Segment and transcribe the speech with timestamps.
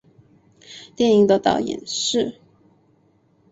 [0.95, 2.39] 电影的导演是。